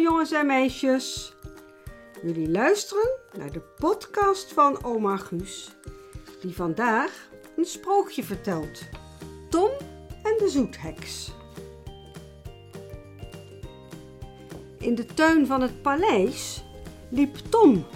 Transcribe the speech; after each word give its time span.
jongens 0.00 0.32
en 0.32 0.46
meisjes. 0.46 1.34
Jullie 2.22 2.50
luisteren 2.50 3.10
naar 3.38 3.52
de 3.52 3.60
podcast 3.60 4.52
van 4.52 4.84
oma 4.84 5.16
Guus, 5.16 5.76
die 6.40 6.54
vandaag 6.54 7.28
een 7.56 7.64
sprookje 7.64 8.24
vertelt. 8.24 8.80
Tom 9.50 9.70
en 10.22 10.34
de 10.38 10.48
zoetheks. 10.48 11.32
In 14.78 14.94
de 14.94 15.04
tuin 15.04 15.46
van 15.46 15.60
het 15.60 15.82
paleis 15.82 16.64
liep 17.10 17.36
Tom, 17.36 17.86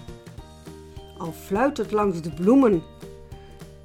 al 1.18 1.32
fluitend 1.32 1.90
langs 1.90 2.22
de 2.22 2.32
bloemen. 2.32 2.82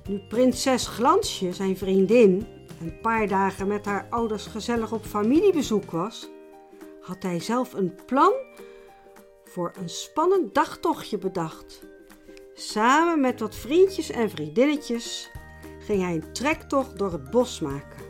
Nu 0.07 0.19
prinses 0.29 0.87
Glansje, 0.87 1.53
zijn 1.53 1.77
vriendin, 1.77 2.47
een 2.81 2.99
paar 3.01 3.27
dagen 3.27 3.67
met 3.67 3.85
haar 3.85 4.07
ouders 4.09 4.45
gezellig 4.45 4.91
op 4.91 5.05
familiebezoek 5.05 5.91
was, 5.91 6.29
had 7.07 7.23
hij 7.23 7.39
zelf 7.39 7.73
een 7.73 7.95
plan 8.05 8.33
voor 9.43 9.71
een 9.79 9.89
spannend 9.89 10.55
dagtochtje 10.55 11.17
bedacht. 11.17 11.85
Samen 12.53 13.21
met 13.21 13.39
wat 13.39 13.55
vriendjes 13.55 14.09
en 14.09 14.29
vriendinnetjes 14.29 15.31
ging 15.79 16.01
hij 16.01 16.13
een 16.13 16.33
trektocht 16.33 16.97
door 16.97 17.11
het 17.11 17.31
bos 17.31 17.59
maken. 17.59 18.05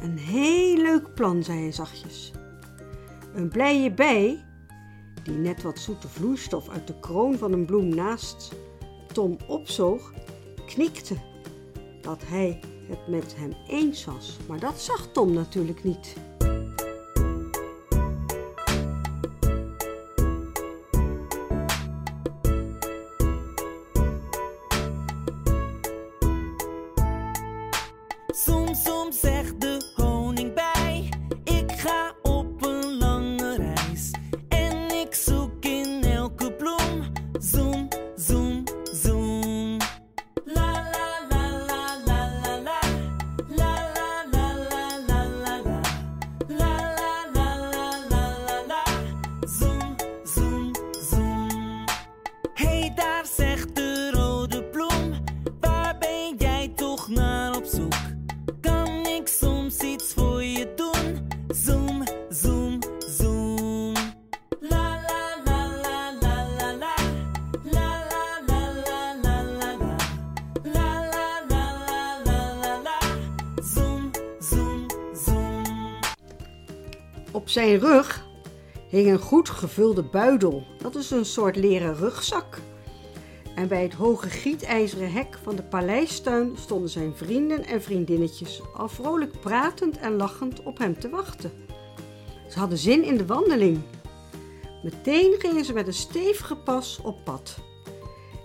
Een 0.00 0.18
heel 0.18 0.76
leuk 0.76 1.14
plan, 1.14 1.42
zei 1.42 1.60
hij 1.60 1.72
zachtjes. 1.72 2.32
Een 3.34 3.48
blije 3.48 3.92
bij, 3.92 4.44
die 5.22 5.36
net 5.36 5.62
wat 5.62 5.78
zoete 5.78 6.08
vloeistof 6.08 6.68
uit 6.68 6.86
de 6.86 6.98
kroon 7.00 7.38
van 7.38 7.52
een 7.52 7.66
bloem 7.66 7.88
naast 7.88 8.52
Tom 9.12 9.36
opzoog, 9.46 10.12
knikte 10.66 11.16
dat 12.00 12.22
hij 12.26 12.60
het 12.88 13.08
met 13.08 13.36
hem 13.36 13.52
eens 13.68 14.04
was. 14.04 14.36
Maar 14.48 14.60
dat 14.60 14.80
zag 14.80 15.08
Tom 15.12 15.32
natuurlijk 15.32 15.84
niet. 15.84 16.14
Op 77.30 77.48
zijn 77.48 77.78
rug 77.78 78.26
hing 78.88 79.10
een 79.10 79.18
goed 79.18 79.48
gevulde 79.48 80.02
buidel. 80.02 80.66
Dat 80.78 80.94
is 80.94 81.10
een 81.10 81.24
soort 81.24 81.56
leren 81.56 81.96
rugzak. 81.96 82.58
En 83.54 83.68
bij 83.68 83.82
het 83.82 83.94
hoge 83.94 84.30
gietijzeren 84.30 85.12
hek 85.12 85.38
van 85.42 85.56
de 85.56 85.62
paleistuin 85.62 86.56
stonden 86.56 86.90
zijn 86.90 87.16
vrienden 87.16 87.64
en 87.64 87.82
vriendinnetjes 87.82 88.62
al 88.76 88.88
vrolijk 88.88 89.40
pratend 89.40 89.98
en 89.98 90.16
lachend 90.16 90.62
op 90.62 90.78
hem 90.78 90.98
te 90.98 91.08
wachten. 91.08 91.52
Ze 92.48 92.58
hadden 92.58 92.78
zin 92.78 93.04
in 93.04 93.16
de 93.16 93.26
wandeling. 93.26 93.78
Meteen 94.82 95.34
gingen 95.38 95.64
ze 95.64 95.72
met 95.72 95.86
een 95.86 95.92
stevige 95.94 96.56
pas 96.56 97.00
op 97.02 97.24
pad. 97.24 97.56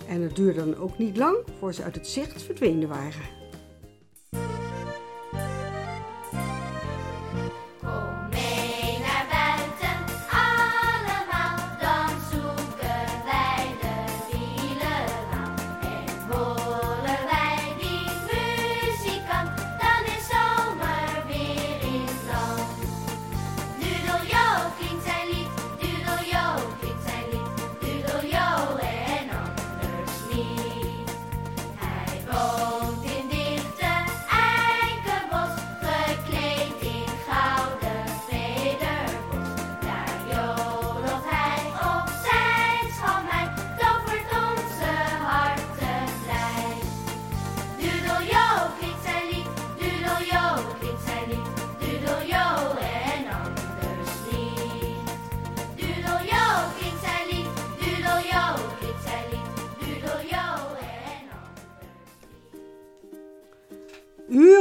En 0.07 0.21
het 0.21 0.35
duurde 0.35 0.59
dan 0.59 0.77
ook 0.77 0.97
niet 0.97 1.17
lang 1.17 1.37
voor 1.59 1.73
ze 1.73 1.83
uit 1.83 1.95
het 1.95 2.07
zicht 2.07 2.41
verdwenen 2.41 2.89
waren. 2.89 3.42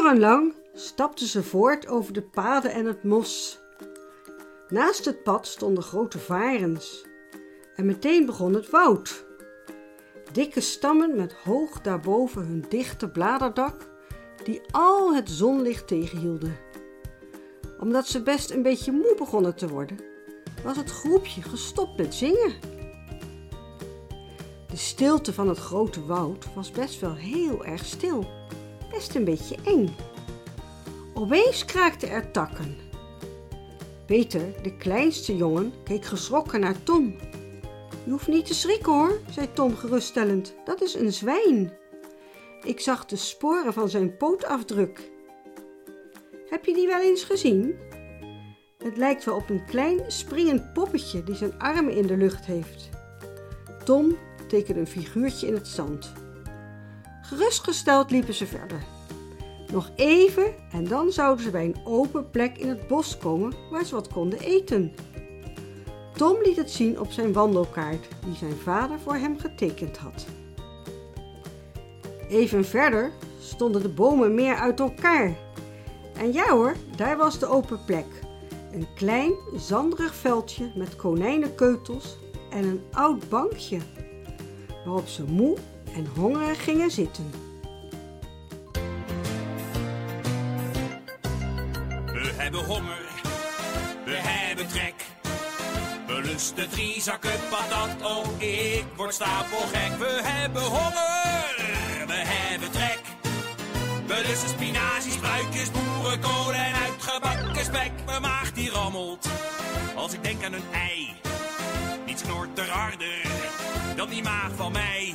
Urenlang 0.03 0.55
stapten 0.75 1.27
ze 1.27 1.43
voort 1.43 1.89
over 1.89 2.13
de 2.13 2.23
paden 2.23 2.73
en 2.73 2.87
het 2.87 3.03
mos. 3.03 3.59
Naast 4.69 5.05
het 5.05 5.23
pad 5.23 5.47
stonden 5.47 5.83
grote 5.83 6.19
varens. 6.19 7.05
En 7.77 7.87
meteen 7.87 8.27
begon 8.27 8.55
het 8.55 8.71
woud. 8.71 9.25
Dikke 10.33 10.61
stammen 10.61 11.17
met 11.17 11.33
hoog 11.33 11.81
daarboven 11.81 12.47
hun 12.47 12.65
dichte 12.69 13.09
bladerdak, 13.09 13.89
die 14.45 14.61
al 14.71 15.15
het 15.15 15.31
zonlicht 15.31 15.87
tegenhielden. 15.87 16.59
Omdat 17.81 18.07
ze 18.07 18.23
best 18.23 18.51
een 18.51 18.62
beetje 18.62 18.93
moe 18.93 19.15
begonnen 19.19 19.57
te 19.57 19.69
worden, 19.69 19.99
was 20.65 20.77
het 20.77 20.91
groepje 20.91 21.43
gestopt 21.43 21.97
met 21.97 22.15
zingen. 22.15 22.53
De 24.69 24.77
stilte 24.77 25.33
van 25.33 25.49
het 25.49 25.59
grote 25.59 26.05
woud 26.05 26.55
was 26.55 26.71
best 26.71 27.01
wel 27.01 27.15
heel 27.15 27.65
erg 27.65 27.85
stil 27.85 28.27
best 28.93 29.15
een 29.15 29.25
beetje 29.25 29.57
eng. 29.65 29.95
Opeens 31.15 31.65
kraakten 31.65 32.11
er 32.11 32.31
takken. 32.31 32.77
Peter, 34.07 34.63
de 34.63 34.77
kleinste 34.77 35.37
jongen, 35.37 35.73
keek 35.85 36.05
geschrokken 36.05 36.61
naar 36.61 36.83
Tom. 36.83 37.15
Je 38.05 38.11
hoeft 38.11 38.29
niet 38.29 38.47
te 38.47 38.55
schrikken 38.55 38.93
hoor, 38.93 39.21
zei 39.31 39.53
Tom 39.53 39.77
geruststellend. 39.77 40.55
Dat 40.65 40.83
is 40.83 40.94
een 40.94 41.12
zwijn. 41.12 41.73
Ik 42.65 42.81
zag 42.81 43.06
de 43.06 43.17
sporen 43.17 43.73
van 43.73 43.89
zijn 43.89 44.17
pootafdruk. 44.17 45.11
Heb 46.49 46.65
je 46.65 46.75
die 46.75 46.87
wel 46.87 47.00
eens 47.00 47.25
gezien? 47.25 47.75
Het 48.79 48.97
lijkt 48.97 49.25
wel 49.25 49.37
op 49.37 49.50
een 49.50 49.65
klein 49.65 50.00
springend 50.06 50.73
poppetje 50.73 51.23
die 51.23 51.35
zijn 51.35 51.59
armen 51.59 51.95
in 51.95 52.06
de 52.06 52.17
lucht 52.17 52.45
heeft. 52.45 52.88
Tom 53.85 54.17
tekende 54.49 54.81
een 54.81 54.87
figuurtje 54.87 55.47
in 55.47 55.55
het 55.55 55.69
zand. 55.69 56.12
Gerustgesteld 57.23 58.11
liepen 58.11 58.35
ze 58.35 58.47
verder. 58.47 58.83
Nog 59.73 59.91
even 59.97 60.55
en 60.73 60.85
dan 60.85 61.13
zouden 61.13 61.45
ze 61.45 61.51
bij 61.51 61.65
een 61.65 61.81
open 61.85 62.31
plek 62.31 62.59
in 62.59 62.69
het 62.69 62.87
bos 62.87 63.19
komen 63.19 63.53
waar 63.71 63.85
ze 63.85 63.95
wat 63.95 64.09
konden 64.09 64.39
eten. 64.41 64.95
Tom 66.17 66.37
liet 66.43 66.57
het 66.57 66.71
zien 66.71 67.01
op 67.01 67.11
zijn 67.11 67.33
wandelkaart 67.33 68.09
die 68.25 68.35
zijn 68.35 68.57
vader 68.57 68.99
voor 68.99 69.15
hem 69.15 69.39
getekend 69.39 69.97
had. 69.97 70.27
Even 72.29 72.65
verder 72.65 73.13
stonden 73.41 73.83
de 73.83 73.89
bomen 73.89 74.35
meer 74.35 74.55
uit 74.55 74.81
elkaar. 74.81 75.37
En 76.15 76.33
ja 76.33 76.49
hoor, 76.49 76.77
daar 76.97 77.17
was 77.17 77.39
de 77.39 77.47
open 77.47 77.85
plek. 77.87 78.07
Een 78.73 78.87
klein 78.95 79.33
zanderig 79.57 80.15
veldje 80.15 80.73
met 80.75 80.97
konijnenkeutels 80.97 82.17
en 82.51 82.65
een 82.65 82.83
oud 82.93 83.29
bankje 83.29 83.79
waarop 84.85 85.09
ze 85.09 85.25
moe 85.25 85.57
en 85.94 86.06
hongerig 86.15 86.65
gingen 86.65 86.91
zitten. 86.91 87.31
We 92.06 92.33
hebben 92.37 92.65
honger, 92.65 93.11
we 94.05 94.17
hebben 94.17 94.69
trek. 94.69 94.94
We 96.06 96.53
de 96.55 96.69
drie 96.69 97.03
zakken 97.03 97.31
patat. 97.50 98.03
Oh, 98.03 98.43
ik 98.43 98.85
word 98.97 99.15
stapelgek. 99.15 99.99
We 99.99 100.21
hebben 100.23 100.62
honger, 100.62 101.55
we 102.06 102.23
hebben 102.25 102.71
trek. 102.71 103.00
We 104.06 104.23
lussen 104.27 104.49
spinazie, 104.49 105.12
spruitjes, 105.12 105.71
boerenkool 105.71 106.53
en 106.53 106.75
uitgebakken 106.75 107.65
spek. 107.65 107.91
Mijn 108.06 108.23
maag 108.23 108.53
die 108.53 108.71
rammelt 108.71 109.29
als 109.95 110.12
ik 110.12 110.25
denk 110.25 110.45
aan 110.45 110.53
een 110.53 110.73
ei. 110.73 111.12
Niets 112.06 112.23
knort 112.23 112.59
er 112.59 112.69
harder 112.69 113.23
dan 113.97 114.09
die 114.09 114.23
maag 114.23 114.50
van 114.56 114.73
mij. 114.73 115.15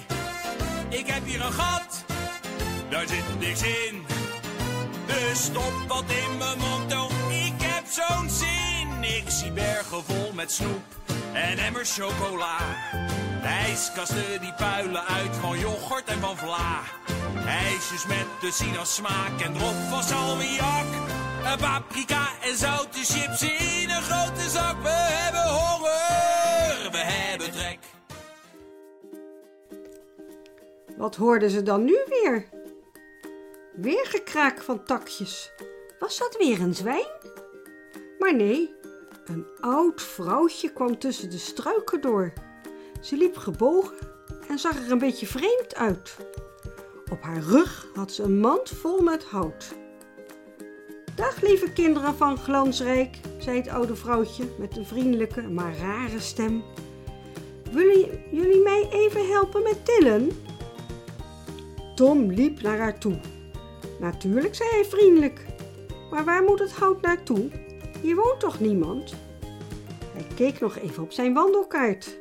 Ik 0.89 1.07
heb 1.07 1.25
hier 1.25 1.45
een 1.45 1.53
gat, 1.53 2.05
daar 2.89 3.07
zit 3.07 3.39
niks 3.39 3.61
in. 3.61 4.05
Dus 5.05 5.43
stop 5.43 5.73
wat 5.87 6.03
in 6.07 6.37
mijn 6.37 6.57
mond, 6.57 6.93
ik 7.29 7.61
heb 7.61 7.83
zo'n 7.89 8.29
zin. 8.29 9.03
Ik 9.03 9.23
zie 9.27 9.51
bergen 9.51 10.03
vol 10.03 10.31
met 10.33 10.51
snoep 10.51 10.83
en 11.33 11.57
emmers 11.57 11.93
chocola. 11.93 12.57
Ijskasten 13.43 14.41
die 14.41 14.53
puilen 14.53 15.05
uit 15.05 15.35
van 15.41 15.59
yoghurt 15.59 16.05
en 16.05 16.19
van 16.19 16.37
vla. 16.37 16.81
IJsjes 17.45 18.05
met 18.05 18.25
de 18.41 18.51
sinaasmaak 18.51 19.41
en 19.41 19.53
drop 19.53 19.75
van 19.89 20.03
salmiak. 20.03 20.85
Een 21.51 21.57
paprika 21.57 22.27
en 22.41 22.57
zoute 22.57 23.03
chips 23.03 23.41
in 23.41 23.89
een 23.89 24.01
grote 24.01 24.49
zak. 24.49 24.81
We 24.81 24.89
hebben 24.89 25.47
honger, 25.53 26.36
Wat 30.97 31.15
hoorden 31.15 31.49
ze 31.49 31.63
dan 31.63 31.83
nu 31.83 31.97
weer? 32.09 32.49
Weer 33.75 34.05
gekraak 34.05 34.61
van 34.61 34.83
takjes. 34.83 35.51
Was 35.99 36.17
dat 36.17 36.37
weer 36.37 36.61
een 36.61 36.75
zwijn? 36.75 37.07
Maar 38.19 38.35
nee, 38.35 38.73
een 39.25 39.45
oud 39.59 40.01
vrouwtje 40.01 40.73
kwam 40.73 40.99
tussen 40.99 41.29
de 41.29 41.37
struiken 41.37 42.01
door. 42.01 42.33
Ze 43.01 43.17
liep 43.17 43.37
gebogen 43.37 43.97
en 44.47 44.59
zag 44.59 44.85
er 44.85 44.91
een 44.91 44.97
beetje 44.97 45.25
vreemd 45.25 45.75
uit. 45.75 46.15
Op 47.11 47.21
haar 47.21 47.41
rug 47.41 47.87
had 47.93 48.11
ze 48.11 48.23
een 48.23 48.39
mand 48.39 48.69
vol 48.69 48.99
met 48.99 49.23
hout. 49.23 49.75
Dag 51.15 51.41
lieve 51.41 51.73
kinderen 51.73 52.15
van 52.15 52.37
Glansrijk, 52.37 53.17
zei 53.37 53.57
het 53.57 53.67
oude 53.67 53.95
vrouwtje 53.95 54.43
met 54.57 54.77
een 54.77 54.85
vriendelijke 54.85 55.41
maar 55.41 55.77
rare 55.77 56.19
stem. 56.19 56.63
Willen 57.71 58.21
jullie 58.31 58.61
mij 58.61 58.87
even 58.91 59.27
helpen 59.27 59.63
met 59.63 59.85
tillen? 59.85 60.46
Tom 61.97 62.31
liep 62.31 62.61
naar 62.61 62.77
haar 62.77 62.99
toe. 62.99 63.19
Natuurlijk, 63.99 64.55
zei 64.55 64.69
hij 64.69 64.85
vriendelijk. 64.85 65.45
Maar 66.11 66.25
waar 66.25 66.43
moet 66.43 66.59
het 66.59 66.71
hout 66.71 67.01
naartoe? 67.01 67.49
Hier 68.01 68.15
woont 68.15 68.39
toch 68.39 68.59
niemand? 68.59 69.15
Hij 70.13 70.27
keek 70.35 70.59
nog 70.59 70.77
even 70.77 71.03
op 71.03 71.11
zijn 71.11 71.33
wandelkaart. 71.33 72.19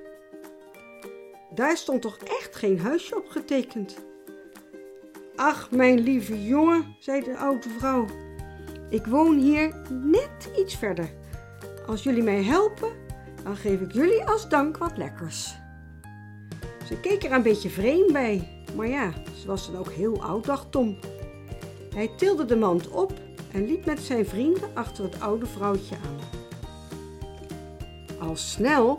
Daar 1.54 1.76
stond 1.76 2.02
toch 2.02 2.16
echt 2.16 2.56
geen 2.56 2.80
huisje 2.80 3.16
op 3.16 3.28
getekend. 3.28 3.96
Ach, 5.34 5.70
mijn 5.70 5.98
lieve 5.98 6.44
jongen, 6.44 6.96
zei 6.98 7.22
de 7.22 7.36
oude 7.36 7.68
vrouw. 7.78 8.06
Ik 8.90 9.06
woon 9.06 9.38
hier 9.38 9.74
net 9.90 10.50
iets 10.58 10.76
verder. 10.76 11.10
Als 11.86 12.02
jullie 12.02 12.22
mij 12.22 12.42
helpen, 12.42 12.90
dan 13.44 13.56
geef 13.56 13.80
ik 13.80 13.92
jullie 13.92 14.24
als 14.24 14.48
dank 14.48 14.76
wat 14.76 14.96
lekkers. 14.96 15.54
Ze 16.86 17.00
keek 17.00 17.24
er 17.24 17.32
een 17.32 17.42
beetje 17.42 17.70
vreemd 17.70 18.12
bij, 18.12 18.48
maar 18.74 18.88
ja, 18.88 19.12
ze 19.40 19.46
was 19.46 19.66
dan 19.70 19.80
ook 19.80 19.92
heel 19.92 20.22
oud, 20.22 20.44
dacht 20.44 20.72
Tom. 20.72 20.98
Hij 21.94 22.10
tilde 22.16 22.44
de 22.44 22.56
mand 22.56 22.88
op 22.88 23.12
en 23.52 23.66
liep 23.66 23.84
met 23.84 24.00
zijn 24.00 24.26
vrienden 24.26 24.70
achter 24.74 25.04
het 25.04 25.20
oude 25.20 25.46
vrouwtje 25.46 25.94
aan. 25.94 26.18
Al 28.28 28.36
snel 28.36 28.98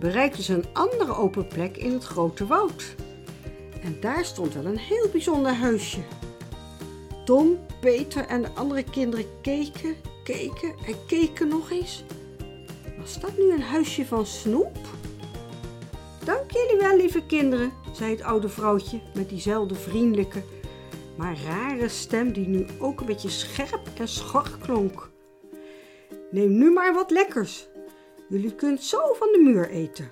bereikten 0.00 0.42
ze 0.42 0.54
een 0.54 0.66
andere 0.72 1.14
open 1.14 1.46
plek 1.46 1.76
in 1.76 1.92
het 1.92 2.04
grote 2.04 2.46
woud. 2.46 2.94
En 3.82 3.96
daar 4.00 4.24
stond 4.24 4.54
wel 4.54 4.64
een 4.64 4.78
heel 4.78 5.08
bijzonder 5.12 5.52
huisje. 5.52 6.00
Tom, 7.24 7.58
Peter 7.80 8.26
en 8.26 8.42
de 8.42 8.50
andere 8.54 8.84
kinderen 8.84 9.26
keken, 9.42 9.94
keken 10.24 10.74
en 10.86 10.94
keken 11.06 11.48
nog 11.48 11.70
eens. 11.70 12.04
Was 12.98 13.20
dat 13.20 13.38
nu 13.38 13.52
een 13.52 13.62
huisje 13.62 14.06
van 14.06 14.26
snoep? 14.26 14.78
Dank 16.24 16.50
jullie 16.50 16.78
wel, 16.78 16.96
lieve 16.96 17.26
kinderen, 17.26 17.72
zei 17.92 18.10
het 18.10 18.22
oude 18.22 18.48
vrouwtje 18.48 19.00
met 19.14 19.28
diezelfde 19.28 19.74
vriendelijke, 19.74 20.42
maar 21.16 21.36
rare 21.46 21.88
stem 21.88 22.32
die 22.32 22.48
nu 22.48 22.66
ook 22.78 23.00
een 23.00 23.06
beetje 23.06 23.28
scherp 23.28 23.88
en 23.98 24.08
schor 24.08 24.50
klonk. 24.62 25.10
Neem 26.30 26.58
nu 26.58 26.70
maar 26.70 26.94
wat 26.94 27.10
lekkers. 27.10 27.68
Jullie 28.28 28.54
kunt 28.54 28.82
zo 28.82 28.98
van 29.12 29.28
de 29.32 29.38
muur 29.38 29.68
eten. 29.68 30.10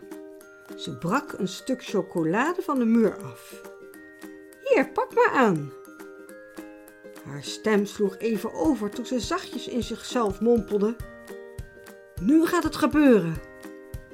Ze 0.76 0.98
brak 0.98 1.32
een 1.32 1.48
stuk 1.48 1.84
chocolade 1.84 2.62
van 2.62 2.78
de 2.78 2.84
muur 2.84 3.16
af. 3.22 3.62
Hier, 4.64 4.88
pak 4.88 5.14
maar 5.14 5.30
aan. 5.34 5.72
Haar 7.24 7.42
stem 7.42 7.86
sloeg 7.86 8.18
even 8.18 8.52
over 8.52 8.90
toen 8.90 9.06
ze 9.06 9.20
zachtjes 9.20 9.68
in 9.68 9.82
zichzelf 9.82 10.40
mompelde. 10.40 10.96
Nu 12.22 12.46
gaat 12.46 12.62
het 12.62 12.76
gebeuren. 12.76 13.34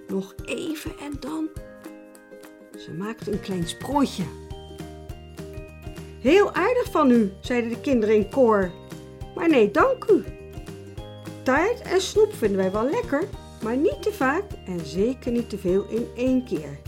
Nog 0.09 0.35
even 0.45 0.99
en 0.99 1.12
dan. 1.21 1.49
Ze 2.79 2.93
maakte 2.93 3.33
een 3.33 3.41
klein 3.41 3.69
sprootje. 3.69 4.25
Heel 6.21 6.53
aardig 6.53 6.91
van 6.91 7.11
u, 7.11 7.33
zeiden 7.41 7.71
de 7.71 7.81
kinderen 7.81 8.15
in 8.15 8.31
koor. 8.31 8.71
Maar 9.35 9.49
nee, 9.49 9.71
dank 9.71 10.05
u. 10.05 10.25
Taart 11.43 11.81
en 11.81 12.01
snoep 12.01 12.35
vinden 12.35 12.57
wij 12.57 12.73
wel 12.73 12.91
lekker, 12.91 13.25
maar 13.63 13.77
niet 13.77 14.03
te 14.03 14.13
vaak 14.13 14.45
en 14.67 14.87
zeker 14.87 15.33
niet 15.33 15.51
te 15.51 15.59
veel 15.59 15.87
in 15.89 16.07
één 16.17 16.45
keer. 16.45 16.79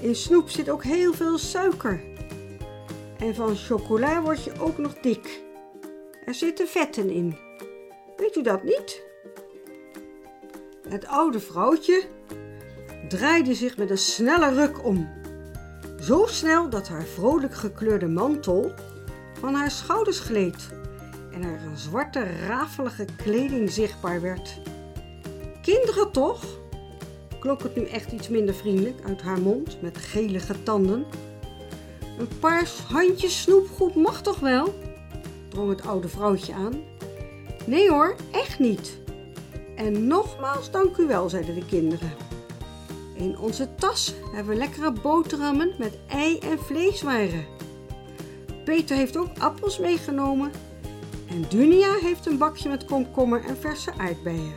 In 0.00 0.14
snoep 0.14 0.50
zit 0.50 0.70
ook 0.70 0.84
heel 0.84 1.12
veel 1.12 1.38
suiker. 1.38 2.00
En 3.18 3.34
van 3.34 3.56
chocola 3.56 4.22
word 4.22 4.44
je 4.44 4.52
ook 4.60 4.78
nog 4.78 4.94
dik. 4.94 5.40
Er 6.24 6.34
zitten 6.34 6.68
vetten 6.68 7.10
in. 7.10 7.36
Weet 8.16 8.36
u 8.36 8.42
dat 8.42 8.62
niet? 8.62 9.02
Het 10.88 11.06
oude 11.06 11.40
vrouwtje 11.40 12.02
draaide 13.10 13.54
zich 13.54 13.76
met 13.76 13.90
een 13.90 13.98
snelle 13.98 14.54
ruk 14.54 14.84
om. 14.84 15.08
Zo 16.00 16.26
snel 16.26 16.68
dat 16.68 16.88
haar 16.88 17.04
vrolijk 17.04 17.54
gekleurde 17.54 18.06
mantel 18.06 18.72
van 19.40 19.54
haar 19.54 19.70
schouders 19.70 20.20
gleed 20.20 20.68
en 21.32 21.42
er 21.42 21.60
een 21.62 21.76
zwarte 21.76 22.24
rafelige 22.46 23.04
kleding 23.16 23.70
zichtbaar 23.70 24.20
werd. 24.20 24.60
Kinderen 25.62 26.10
toch? 26.10 26.44
klonk 27.40 27.62
het 27.62 27.76
nu 27.76 27.84
echt 27.84 28.12
iets 28.12 28.28
minder 28.28 28.54
vriendelijk 28.54 28.98
uit 29.06 29.22
haar 29.22 29.40
mond 29.40 29.82
met 29.82 29.96
gelige 29.96 30.62
tanden. 30.62 31.04
Een 32.18 32.38
paar 32.40 32.68
handjes 32.88 33.42
snoepgoed 33.42 33.94
mag 33.94 34.22
toch 34.22 34.40
wel? 34.40 34.74
drong 35.48 35.70
het 35.70 35.86
oude 35.86 36.08
vrouwtje 36.08 36.54
aan. 36.54 36.80
Nee 37.66 37.90
hoor, 37.90 38.16
echt 38.32 38.58
niet. 38.58 38.98
En 39.76 40.06
nogmaals 40.06 40.70
dank 40.70 40.96
u 40.96 41.06
wel, 41.06 41.28
zeiden 41.28 41.54
de 41.54 41.66
kinderen. 41.66 42.29
In 43.20 43.38
onze 43.38 43.74
tas 43.74 44.14
hebben 44.32 44.52
we 44.52 44.58
lekkere 44.58 44.92
boterhammen 44.92 45.74
met 45.78 45.98
ei 46.08 46.38
en 46.38 46.58
vleeswaren. 46.58 47.46
Peter 48.64 48.96
heeft 48.96 49.16
ook 49.16 49.38
appels 49.38 49.78
meegenomen. 49.78 50.52
En 51.28 51.44
Dunia 51.48 51.94
heeft 51.94 52.26
een 52.26 52.38
bakje 52.38 52.68
met 52.68 52.84
komkommer 52.84 53.44
en 53.44 53.56
verse 53.56 53.92
aardbeien. 53.98 54.54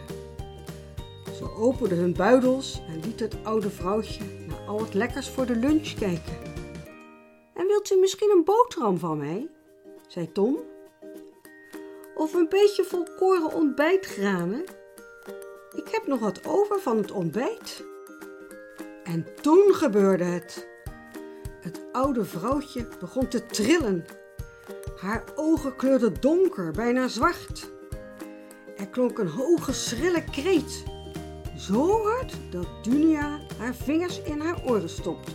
Ze 1.38 1.55
openden 1.55 1.98
hun 1.98 2.13
buidels 2.13 2.82
en 2.88 3.00
liet 3.00 3.20
het 3.20 3.36
oude 3.43 3.70
vrouwtje 3.70 4.24
naar 4.48 4.67
al 4.67 4.79
het 4.79 4.93
lekkers 4.93 5.29
voor 5.29 5.46
de 5.46 5.55
lunch 5.55 5.93
kijken. 5.93 6.38
En 7.53 7.67
wilt 7.67 7.91
u 7.91 7.96
misschien 7.96 8.32
een 8.32 8.43
boterham 8.43 8.98
van 8.98 9.17
mij? 9.17 9.50
zei 10.08 10.32
Tom. 10.32 10.58
Of 12.15 12.34
een 12.34 12.50
beetje 12.50 12.84
volkoren 12.84 13.53
ontbijtgranen? 13.53 14.63
Ik 15.75 15.88
heb 15.91 16.08
nog 16.08 16.20
wat 16.20 16.46
over 16.46 16.79
van 16.79 16.98
het 16.98 17.12
ontbijt. 17.12 17.91
En 19.03 19.27
toen 19.41 19.74
gebeurde 19.74 20.24
het. 20.24 20.67
Het 21.62 21.81
oude 21.91 22.25
vrouwtje 22.25 22.88
begon 23.00 23.27
te 23.27 23.45
trillen. 23.45 24.05
Haar 24.98 25.24
ogen 25.36 25.75
kleurden 25.75 26.13
donker, 26.19 26.72
bijna 26.72 27.07
zwart. 27.07 27.72
Er 28.77 28.88
klonk 28.88 29.17
een 29.17 29.27
hoge, 29.27 29.74
schrille 29.74 30.24
kreet. 30.31 30.83
Zo 31.57 32.03
hard 32.03 32.33
dat 32.51 32.67
Dunia 32.81 33.39
haar 33.57 33.75
vingers 33.75 34.22
in 34.22 34.39
haar 34.39 34.63
oren 34.65 34.89
stopte. 34.89 35.31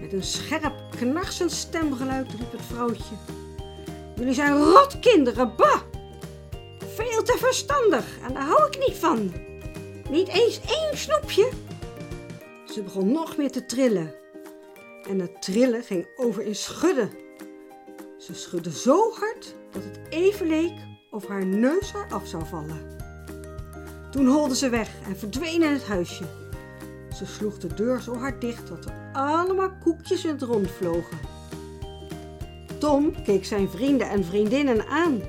Met 0.00 0.12
een 0.12 0.22
scherp, 0.22 0.74
knarsend 0.96 1.52
stemgeluid 1.52 2.30
riep 2.30 2.52
het 2.52 2.62
vrouwtje. 2.62 3.14
Jullie 4.16 4.34
zijn 4.34 4.56
rotkinderen, 4.56 5.56
bah! 5.56 5.80
Veel 6.94 7.22
te 7.22 7.36
verstandig 7.38 8.18
en 8.26 8.34
daar 8.34 8.46
hou 8.46 8.66
ik 8.66 8.86
niet 8.86 8.96
van. 8.96 9.32
Niet 10.10 10.28
eens 10.28 10.60
één 10.60 10.98
snoepje. 10.98 11.48
Ze 12.74 12.82
begon 12.82 13.12
nog 13.12 13.36
meer 13.36 13.50
te 13.50 13.66
trillen. 13.66 14.14
En 15.08 15.18
het 15.18 15.42
trillen 15.42 15.82
ging 15.82 16.06
over 16.16 16.42
in 16.42 16.54
schudden. 16.54 17.10
Ze 18.18 18.34
schudde 18.34 18.70
zo 18.70 19.10
hard 19.12 19.54
dat 19.70 19.82
het 19.84 20.00
even 20.08 20.46
leek 20.46 20.72
of 21.10 21.26
haar 21.26 21.46
neus 21.46 21.92
haar 21.92 22.12
af 22.12 22.26
zou 22.26 22.46
vallen. 22.46 22.96
Toen 24.10 24.26
holde 24.26 24.56
ze 24.56 24.68
weg 24.68 24.90
en 25.06 25.16
verdween 25.16 25.62
in 25.62 25.72
het 25.72 25.86
huisje. 25.86 26.24
Ze 27.16 27.26
sloeg 27.26 27.58
de 27.58 27.74
deur 27.74 28.00
zo 28.00 28.14
hard 28.14 28.40
dicht 28.40 28.68
dat 28.68 28.84
er 28.84 29.10
allemaal 29.12 29.70
koekjes 29.82 30.24
in 30.24 30.30
het 30.30 30.42
rond 30.42 30.70
vlogen. 30.70 31.18
Tom 32.78 33.22
keek 33.22 33.44
zijn 33.44 33.68
vrienden 33.68 34.08
en 34.08 34.24
vriendinnen 34.24 34.86
aan. 34.86 35.20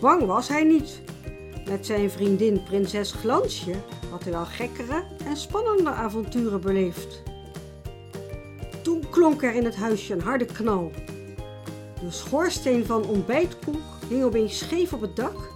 Bang 0.00 0.26
was 0.26 0.48
hij 0.48 0.64
niet. 0.64 1.00
Met 1.68 1.86
zijn 1.86 2.10
vriendin 2.10 2.62
prinses 2.62 3.12
Glansje 3.12 3.74
had 4.12 4.24
hij 4.24 4.36
al 4.36 4.44
gekkere 4.44 5.04
en 5.26 5.36
spannende 5.36 5.90
avonturen 5.90 6.60
beleefd. 6.60 7.22
Toen 8.82 9.08
klonk 9.10 9.42
er 9.42 9.54
in 9.54 9.64
het 9.64 9.76
huisje 9.76 10.12
een 10.12 10.20
harde 10.20 10.44
knal. 10.44 10.92
De 12.00 12.10
schoorsteen 12.10 12.86
van 12.86 13.06
ontbijtkoek 13.06 13.80
hing 14.08 14.24
opeens 14.24 14.58
scheef 14.58 14.92
op 14.92 15.00
het 15.00 15.16
dak. 15.16 15.50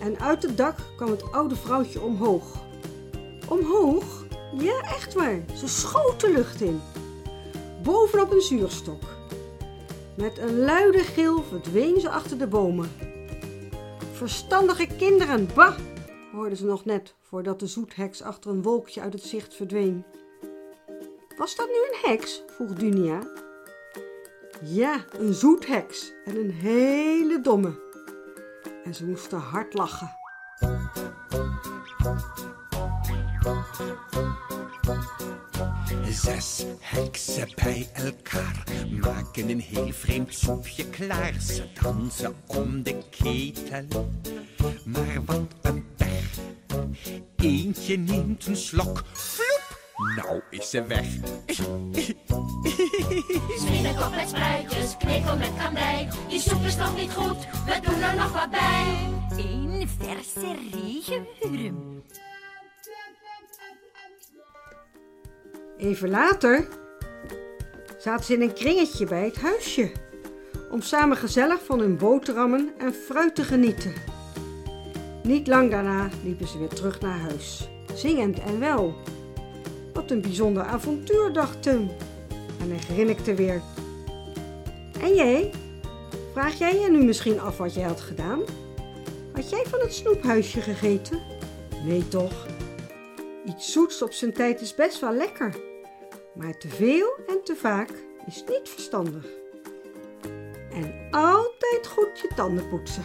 En 0.00 0.20
uit 0.20 0.42
het 0.42 0.56
dak 0.56 0.78
kwam 0.96 1.10
het 1.10 1.32
oude 1.32 1.56
vrouwtje 1.56 2.00
omhoog. 2.00 2.44
Omhoog? 3.48 4.24
Ja, 4.58 4.80
echt 4.80 5.14
waar. 5.14 5.40
Ze 5.56 5.68
schoot 5.68 6.20
de 6.20 6.32
lucht 6.32 6.60
in. 6.60 6.80
Bovenop 7.82 8.32
een 8.32 8.40
zuurstok. 8.40 9.02
Met 10.16 10.38
een 10.38 10.58
luide 10.58 10.98
gil 10.98 11.42
verdween 11.48 12.00
ze 12.00 12.10
achter 12.10 12.38
de 12.38 12.46
bomen. 12.46 12.90
Verstandige 14.12 14.86
kinderen, 14.86 15.48
bah! 15.54 15.76
Hoorden 16.34 16.58
ze 16.58 16.64
nog 16.64 16.84
net 16.84 17.14
voordat 17.20 17.60
de 17.60 17.66
zoetheks 17.66 18.22
achter 18.22 18.50
een 18.50 18.62
wolkje 18.62 19.00
uit 19.00 19.12
het 19.12 19.22
zicht 19.22 19.54
verdween. 19.54 20.04
Was 21.36 21.56
dat 21.56 21.66
nu 21.66 21.74
een 21.74 22.10
heks? 22.10 22.42
vroeg 22.46 22.72
Dunia. 22.72 23.20
Ja, 24.62 25.04
een 25.18 25.34
zoetheks 25.34 26.12
en 26.24 26.36
een 26.36 26.50
hele 26.50 27.40
domme. 27.40 27.82
En 28.84 28.94
ze 28.94 29.04
moesten 29.04 29.38
hard 29.38 29.74
lachen. 29.74 30.10
Zes 36.10 36.64
heksen 36.80 37.48
bij 37.54 37.90
elkaar 37.92 38.64
maken 39.00 39.48
een 39.48 39.60
heel 39.60 39.92
vreemd 39.92 40.34
soepje 40.34 40.90
klaar. 40.90 41.34
Ze 41.40 41.64
dansen 41.82 42.34
om 42.46 42.82
de 42.82 43.02
ketel, 43.10 44.10
maar 44.84 45.24
wat 45.26 45.54
een 45.62 45.86
pech. 45.96 46.38
Eentje 47.36 47.96
neemt 47.96 48.46
een 48.46 48.56
slok, 48.56 49.02
vloep, 49.12 49.78
nou 50.16 50.40
is 50.50 50.70
ze 50.70 50.86
weg. 50.86 51.06
Sminnekop 53.58 54.14
met 54.14 54.28
spruitjes, 54.28 54.96
knikkel 54.96 55.36
met 55.36 55.50
kandij. 55.58 56.08
Die 56.28 56.40
soep 56.40 56.64
is 56.64 56.76
nog 56.76 56.96
niet 56.96 57.12
goed, 57.12 57.46
we 57.66 57.80
doen 57.82 58.02
er 58.02 58.16
nog 58.16 58.32
wat 58.32 58.50
bij. 58.50 59.12
Een 59.36 59.88
verse 59.98 60.54
regenwurm. 60.72 62.02
Even 65.78 66.10
later 66.10 66.68
zaten 67.98 68.24
ze 68.24 68.32
in 68.34 68.42
een 68.42 68.54
kringetje 68.54 69.06
bij 69.06 69.24
het 69.24 69.40
huisje. 69.40 69.92
Om 70.70 70.82
samen 70.82 71.16
gezellig 71.16 71.64
van 71.64 71.78
hun 71.78 71.96
boterhammen 71.96 72.72
en 72.78 72.94
fruit 72.94 73.34
te 73.34 73.42
genieten. 73.42 74.13
Niet 75.24 75.46
lang 75.46 75.70
daarna 75.70 76.08
liepen 76.24 76.48
ze 76.48 76.58
weer 76.58 76.68
terug 76.68 77.00
naar 77.00 77.18
huis. 77.18 77.68
Zingend 77.94 78.38
en 78.38 78.60
wel. 78.60 78.94
Wat 79.92 80.10
een 80.10 80.20
bijzonder 80.20 80.62
avontuur, 80.62 81.32
dacht 81.32 81.62
Tim. 81.62 81.90
En 82.60 82.70
hij 82.70 82.78
grinnikte 82.78 83.34
weer. 83.34 83.62
En 85.00 85.14
jij? 85.14 85.50
Vraag 86.32 86.58
jij 86.58 86.80
je 86.80 86.90
nu 86.90 87.04
misschien 87.04 87.40
af 87.40 87.56
wat 87.56 87.74
jij 87.74 87.82
had 87.82 88.00
gedaan? 88.00 88.40
Had 89.32 89.50
jij 89.50 89.64
van 89.66 89.80
het 89.80 89.94
snoephuisje 89.94 90.60
gegeten? 90.60 91.18
Nee 91.84 92.08
toch? 92.08 92.46
Iets 93.46 93.72
zoets 93.72 94.02
op 94.02 94.12
zijn 94.12 94.32
tijd 94.32 94.60
is 94.60 94.74
best 94.74 95.00
wel 95.00 95.14
lekker. 95.14 95.56
Maar 96.34 96.58
te 96.58 96.68
veel 96.68 97.08
en 97.26 97.40
te 97.44 97.56
vaak 97.56 97.90
is 98.26 98.44
niet 98.48 98.68
verstandig. 98.68 99.26
En 100.70 101.08
altijd 101.10 101.86
goed 101.86 102.20
je 102.20 102.30
tanden 102.34 102.68
poetsen. 102.68 103.04